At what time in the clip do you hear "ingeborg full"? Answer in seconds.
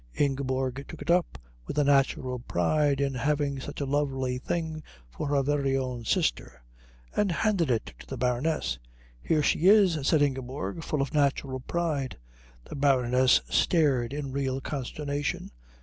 10.23-11.03